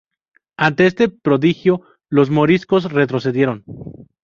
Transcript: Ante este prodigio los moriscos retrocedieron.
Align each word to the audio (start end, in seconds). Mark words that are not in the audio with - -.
Ante 0.57 0.87
este 0.87 1.09
prodigio 1.09 1.83
los 2.09 2.31
moriscos 2.31 2.91
retrocedieron. 2.91 3.63